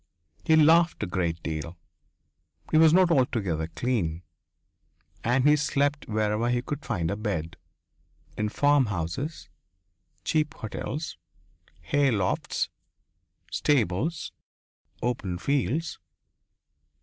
[0.43, 1.77] He laughed a great deal.
[2.71, 4.23] He was not altogether clean.
[5.23, 7.55] And he slept wherever he could find a bed
[8.35, 9.47] in farmhouses,
[10.23, 11.17] cheap hotels,
[11.83, 12.69] haylofts,
[13.51, 14.31] stables,
[15.03, 15.99] open fields.